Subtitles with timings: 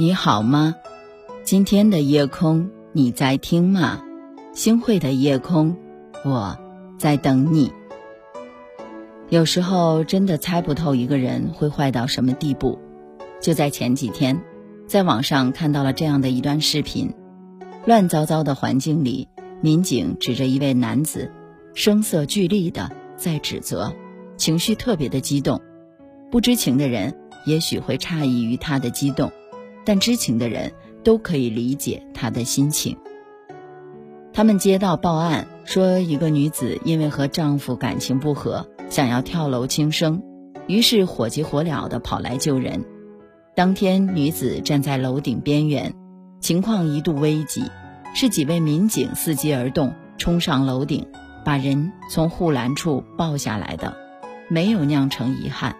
[0.00, 0.76] 你好吗？
[1.44, 4.02] 今天的夜空你在听吗？
[4.54, 5.76] 星汇的夜空，
[6.24, 6.56] 我
[6.98, 7.70] 在等你。
[9.28, 12.78] 有时候真的猜不透一个人会坏到什么地步。
[13.42, 14.40] 就在前几天，
[14.86, 17.12] 在网上看到了这样的一段视频：
[17.84, 19.28] 乱糟糟的环境里，
[19.60, 21.30] 民警指着一位男子，
[21.74, 23.92] 声色俱厉的在指责，
[24.38, 25.60] 情绪特别的激动。
[26.30, 29.30] 不知情的人也许会诧异于他的激动。
[29.90, 30.72] 但知情的人
[31.02, 32.96] 都可以理解他的心情。
[34.32, 40.22] 他们接到报案，说一个女子因为和丈夫感情不和，想要跳楼轻生，
[40.68, 42.84] 于是火急火燎地跑来救人。
[43.56, 45.92] 当天，女子站在楼顶边缘，
[46.38, 47.64] 情况一度危急，
[48.14, 51.08] 是几位民警伺机而动，冲上楼顶，
[51.44, 53.96] 把人从护栏处抱下来的，
[54.48, 55.74] 没有酿成遗憾，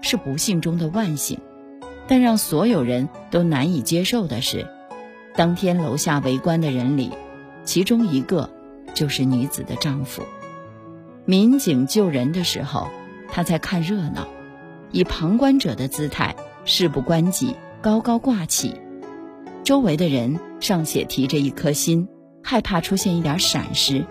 [0.00, 1.38] 是不幸中的万幸。
[2.06, 4.66] 但让所有人都难以接受的是，
[5.34, 7.10] 当天楼下围观的人里，
[7.64, 8.50] 其中一个
[8.94, 10.22] 就是女子的丈夫。
[11.24, 12.88] 民警救人的时候，
[13.28, 14.26] 他在看热闹，
[14.90, 18.74] 以旁观者的姿态，事不关己，高高挂起。
[19.64, 22.08] 周围的人尚且提着一颗心，
[22.42, 24.04] 害怕出现一点闪失，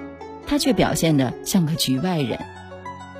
[0.47, 2.39] 他却表现得像个局外人，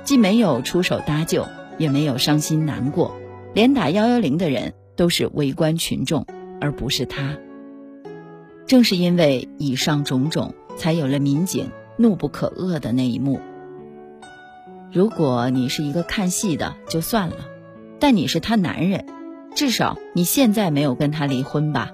[0.02, 3.14] 既没有出手搭救，也没有伤心难过。
[3.54, 6.26] 连打幺幺零的人都是围观群众，
[6.60, 7.36] 而不是他。
[8.66, 13.40] 正是因为以上种种，才有了民警怒不可遏的那一幕。
[14.90, 17.36] 如果你是一个看戏的，就算了；
[17.98, 19.06] 但你是他男人，
[19.54, 21.90] 至少你现在没有跟他离婚吧？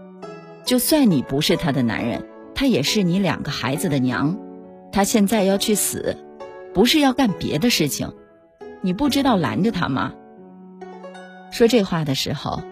[0.64, 4.38] 就算你不是他的男人，他也是你两个孩子的娘。
[4.92, 6.16] 他现在要去死，
[6.72, 8.12] 不是要干别的事情，
[8.80, 10.14] 你不知道拦着他吗？
[11.50, 12.62] 说这话的时候，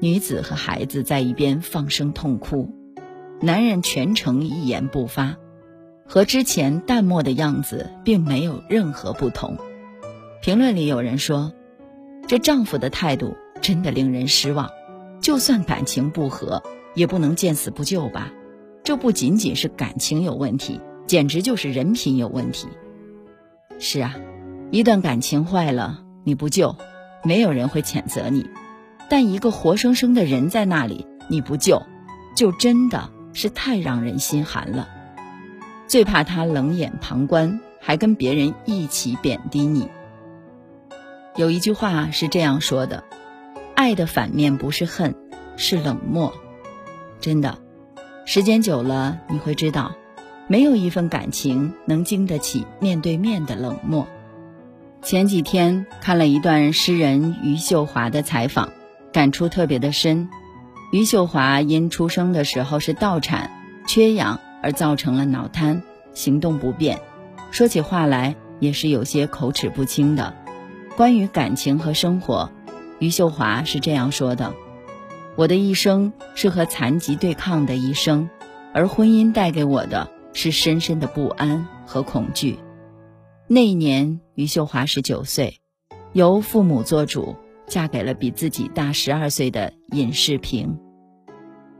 [0.00, 2.74] 女子和孩子在一边放声痛哭，
[3.40, 5.36] 男人全程一言不发，
[6.06, 9.56] 和之前淡漠的样子并没有任何不同。
[10.42, 11.52] 评论里有人说
[12.28, 14.68] ：“这丈夫的态度真的令人失望，
[15.20, 16.62] 就算感情不和，
[16.94, 18.30] 也不能见死不救吧？
[18.82, 22.68] 这不仅仅是感情有问题，简直就是人品有问题。”
[23.78, 24.14] 是啊，
[24.70, 26.76] 一段感情坏了，你不救。
[27.24, 28.48] 没有人会谴责你，
[29.08, 31.82] 但一个活生生的人在那里，你不救，
[32.36, 34.88] 就真的是太让人心寒了。
[35.86, 39.88] 最怕他冷眼旁观，还跟别人一起贬低你。
[41.36, 43.04] 有一句话是这样说的
[43.74, 45.14] ：“爱的反面不是恨，
[45.56, 46.32] 是冷漠。”
[47.20, 47.58] 真的，
[48.24, 49.94] 时间久了你会知道，
[50.46, 54.06] 没有一份感情能经得起面对面的冷漠。
[55.04, 58.72] 前几天看了一段诗人余秀华的采访，
[59.12, 60.30] 感触特别的深。
[60.92, 63.50] 余秀华因出生的时候是倒产，
[63.86, 65.82] 缺氧而造成了脑瘫，
[66.14, 66.98] 行动不便，
[67.50, 70.34] 说起话来也是有些口齿不清的。
[70.96, 72.50] 关于感情和生活，
[72.98, 74.54] 余秀华是这样说的
[75.36, 78.30] ：“我的一生是和残疾对抗的一生，
[78.72, 82.58] 而婚姻带给我的是深深的不安和恐惧。”
[83.46, 85.60] 那一年，余秀华十九岁，
[86.14, 90.78] 由父母做主，嫁给了比自己大十二岁的尹世平。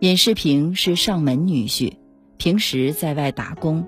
[0.00, 1.94] 尹世平是上门女婿，
[2.36, 3.86] 平时在外打工，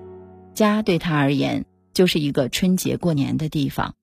[0.55, 3.93] 家对他而言就是一个春节过年的地方。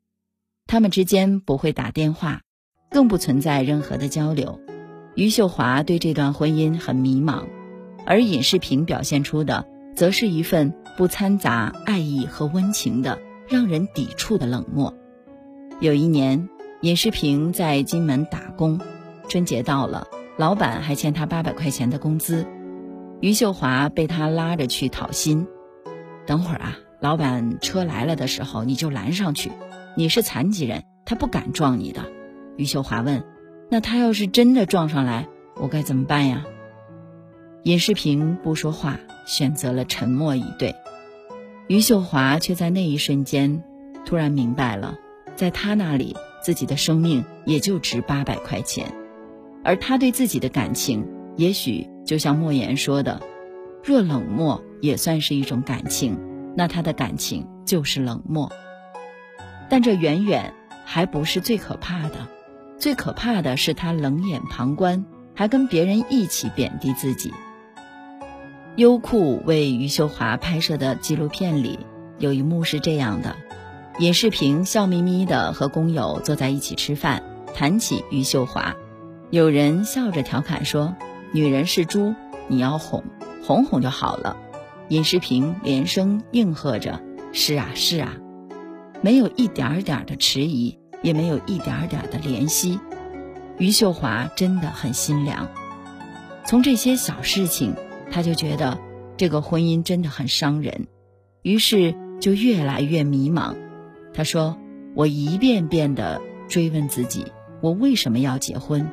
[0.68, 2.42] 他们之间不会打电话，
[2.92, 4.60] 更不存在任何的交流。
[5.16, 7.46] 余秀华对这段婚姻很迷茫，
[8.06, 13.18] 而尹世平表现出的，则是一份不掺杂爱意和温情的。
[13.48, 14.94] 让人抵触的冷漠。
[15.80, 16.48] 有一年，
[16.80, 18.80] 尹世平在金门打工，
[19.28, 20.06] 春节到了，
[20.36, 22.46] 老板还欠他八百块钱的工资。
[23.20, 25.46] 余秀华被他拉着去讨薪。
[26.26, 29.52] 等会儿啊，老板车来了的时候，你就拦上去。
[29.96, 32.02] 你是残疾人，他不敢撞你的。
[32.56, 33.24] 余秀华问
[33.70, 36.44] ：“那他要是真的撞上来，我该怎么办呀？”
[37.64, 40.74] 尹世平不说话，选择了沉默以对。
[41.66, 43.62] 余秀华却在那一瞬间，
[44.04, 44.98] 突然明白了，
[45.34, 48.92] 在他那里，自己的生命也就值八百块钱，
[49.62, 51.06] 而他对自己的感情，
[51.36, 53.22] 也许就像莫言说的
[53.82, 56.18] ：“若冷漠也算是一种感情，
[56.54, 58.52] 那他的感情就是冷漠。”
[59.70, 60.52] 但这远远
[60.84, 62.28] 还不是最可怕的，
[62.78, 67.32] 最可怕的是他冷眼旁观，还跟别人一起贬低自己。
[68.76, 71.78] 优酷为余秀华拍摄的纪录片里，
[72.18, 73.36] 有一幕是这样的：
[74.00, 77.22] 尹世平笑眯眯地和工友坐在一起吃饭，
[77.54, 78.74] 谈起余秀华，
[79.30, 80.96] 有人笑着调侃说
[81.32, 82.16] ：“女人是猪，
[82.48, 83.04] 你要哄
[83.44, 84.36] 哄哄就好了。
[84.88, 87.00] 尹世平连声应和着
[87.32, 88.16] ：“是啊，是啊。”
[89.00, 92.80] 没有一点点的迟疑，也没有一点点的怜惜。
[93.58, 95.46] 余秀华真的很心凉。
[96.44, 97.76] 从这些小事情，
[98.10, 98.78] 他就觉得
[99.16, 100.86] 这个婚姻真的很伤人，
[101.42, 103.54] 于是就越来越迷茫。
[104.12, 104.56] 他说
[104.94, 107.26] ：“我一遍遍的追问自己，
[107.60, 108.88] 我为什么要结婚？”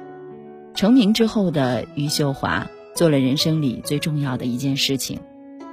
[0.73, 5.19] 成名之后的余秀华做了人生里最重要的一件事情，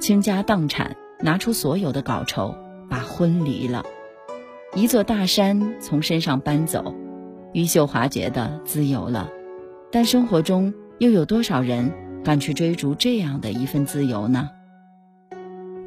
[0.01, 2.55] 倾家荡产，拿出所有的稿酬，
[2.91, 3.85] 把婚离了。
[4.75, 6.95] 一座大山从身上搬走，
[7.53, 9.31] 余秀华觉得自由了。
[9.91, 11.91] 但生活中又有多少人
[12.25, 14.51] 敢去追逐这样的一份自由呢？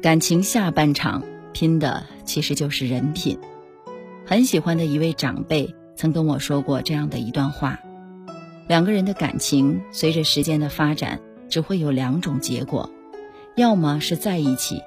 [0.00, 3.38] 感情下半场拼的其实就是人品。
[4.26, 7.78] 很喜欢的一位长辈曾跟我说过这样的一段话：
[8.68, 12.90] 两个人的感情随着时间的发展，只会有两种结果，
[13.56, 14.80] 要么是在一起，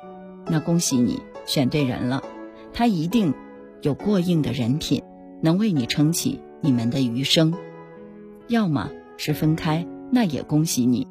[0.48, 2.22] 那恭喜你选对人了，
[2.74, 3.34] 他一定。
[3.82, 5.04] 有过硬的人品，
[5.44, 7.54] 能为你撑起你们的余生；
[8.48, 11.08] 要么是分开，那也恭喜你，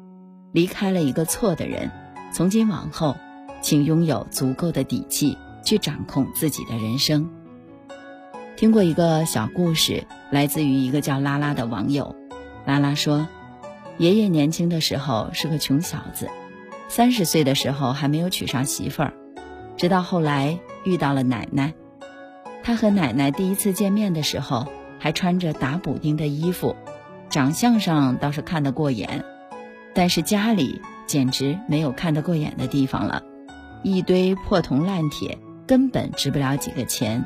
[0.55, 1.91] 离开了一个错的人。
[2.31, 3.17] 从今往后，
[3.61, 7.29] 请拥有足够的底气去掌控自己的人生。
[8.55, 12.15] 听过一个小故事，来自于一个叫拉拉的网友。
[12.65, 13.27] 拉拉说，
[13.97, 16.29] 爷爷年轻的时候是个穷小子，
[16.87, 19.13] 三十岁的时候还没有娶上媳妇儿，
[19.75, 21.73] 直到后来遇到了奶奶。
[22.63, 24.67] 他和奶奶第一次见面的时候，
[24.99, 26.77] 还穿着打补丁的衣服，
[27.29, 29.25] 长相上倒是看得过眼，
[29.95, 33.23] 但是家里简直没有看得过眼的地方了，
[33.81, 37.25] 一堆破铜烂铁，根本值不了几个钱。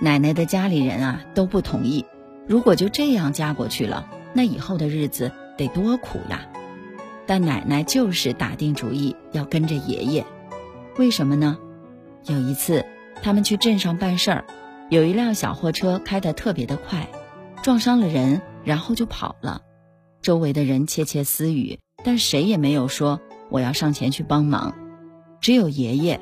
[0.00, 2.06] 奶奶的家里人啊都不同意，
[2.46, 6.46] 如果就这样嫁过去了，那以后的日子得多苦呀！
[7.26, 10.24] 但奶奶就是打定主意要跟着爷爷，
[10.96, 11.58] 为什么呢？
[12.24, 12.86] 有一次。
[13.20, 14.44] 他们去镇上办事儿，
[14.90, 17.08] 有一辆小货车开得特别的快，
[17.64, 19.62] 撞伤了人，然后就跑了。
[20.22, 24.74] 周围的人窃窃私语，但谁也没有说我要上前去帮忙。
[25.40, 26.20] 只有爷爷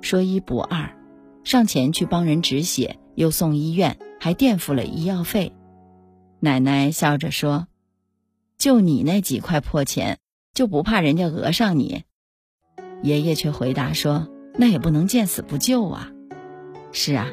[0.00, 0.96] 说一不二，
[1.44, 5.52] 上前去帮人止血，又送医院，还垫付了医药费。
[6.40, 7.66] 奶奶笑着说
[8.58, 10.18] ：“就你那几块破钱，
[10.54, 12.04] 就不怕人家讹上你？”
[13.02, 14.28] 爷爷却回答说
[14.58, 16.10] ：“那也不能见死不救啊。”
[16.92, 17.28] 是啊，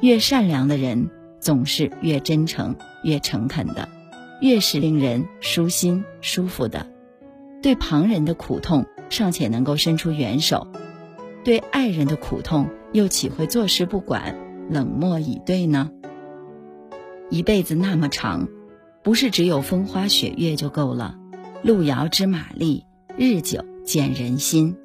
[0.00, 1.10] 越善良的人
[1.40, 3.88] 总是越真诚、越诚恳的，
[4.40, 6.86] 越是令人舒心舒服的。
[7.62, 10.66] 对旁人的苦痛尚且能够伸出援手，
[11.44, 14.36] 对爱人的苦痛又岂会坐视不管、
[14.70, 15.90] 冷漠以对呢？
[17.28, 18.48] 一辈子那么长，
[19.02, 21.16] 不是只有风花雪月就够了，
[21.62, 22.86] 路遥知马力，
[23.16, 24.76] 日久见人心。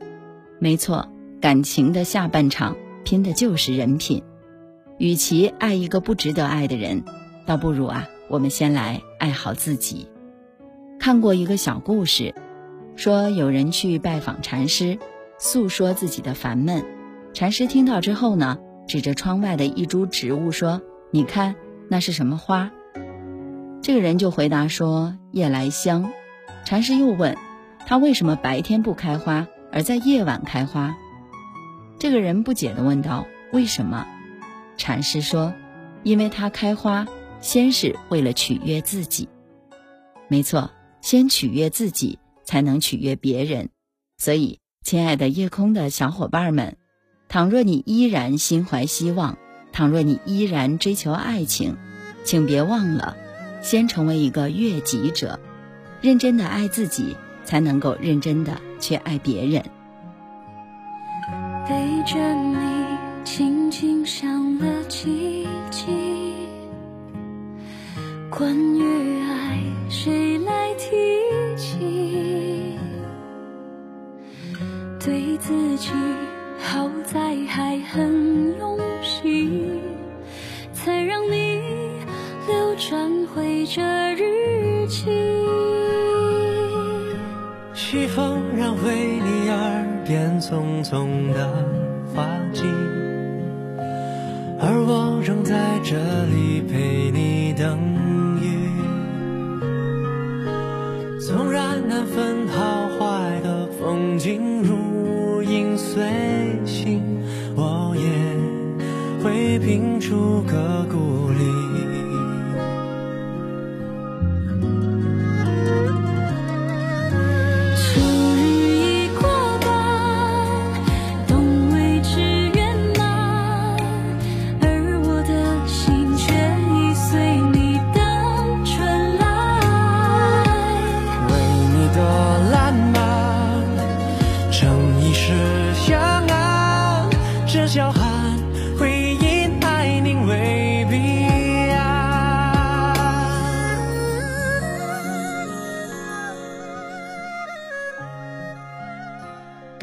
[0.59, 1.07] 没错，
[1.41, 2.75] 感情的下半场。
[3.03, 4.23] 拼的就是人品，
[4.97, 7.03] 与其爱一个不值得爱的人，
[7.45, 10.07] 倒不如啊，我们先来爱好自己。
[10.99, 12.33] 看过一个小故事，
[12.95, 14.97] 说有人去拜访禅师，
[15.37, 16.85] 诉说自己的烦闷。
[17.33, 18.57] 禅师听到之后呢，
[18.87, 21.55] 指着窗外的一株植物说：“你看，
[21.89, 22.71] 那是什么花？”
[23.83, 26.11] 这个人就回答说：“夜来香。”
[26.65, 27.37] 禅师又问
[27.85, 30.95] 他为什么白天不开花，而在夜晚开花？
[31.99, 34.07] 这个人不解地问道：“为什么？”
[34.77, 35.53] 禅师说
[36.03, 37.05] ：“因为它开花，
[37.41, 39.27] 先是为了取悦自己。
[40.27, 40.71] 没错，
[41.01, 43.69] 先取悦自己，才能取悦别人。
[44.17, 46.77] 所以，亲爱的夜空的小伙伴们，
[47.27, 49.37] 倘若你依然心怀希望，
[49.73, 51.75] 倘若你依然追求爱情，
[52.23, 53.17] 请别忘了，
[53.61, 55.39] 先成为一个悦己者，
[56.01, 59.63] 认真的爱自己，才能够认真的去爱别人。”
[61.67, 61.75] 背
[62.05, 62.55] 着你，
[63.25, 65.87] 轻轻想了几集。
[68.29, 69.59] 关于爱，
[69.89, 70.95] 谁来提
[75.05, 75.91] 对自己
[76.57, 79.79] 好在还很用心，
[80.73, 81.61] 才让你
[82.47, 83.83] 流转回这
[84.15, 85.05] 日记。
[87.75, 91.47] 西风染回你耳边匆匆的
[92.15, 92.63] 话迹，
[94.59, 95.95] 而我仍在这
[96.25, 96.44] 里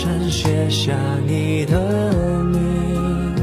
[0.00, 0.94] 山写下
[1.26, 3.34] 你的名。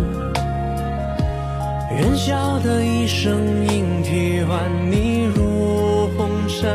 [1.91, 6.71] 任晓得一声莺啼唤你入红尘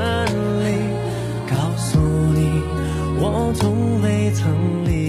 [0.61, 0.69] 里，
[1.49, 2.63] 告诉你
[3.19, 5.00] 我从未曾离